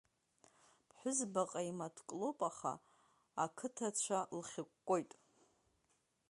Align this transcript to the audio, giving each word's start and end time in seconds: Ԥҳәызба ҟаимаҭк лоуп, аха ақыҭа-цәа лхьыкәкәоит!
Ԥҳәызба 0.87 1.43
ҟаимаҭк 1.51 2.09
лоуп, 2.19 2.39
аха 2.49 2.73
ақыҭа-цәа 3.43 4.19
лхьыкәкәоит! 4.39 5.11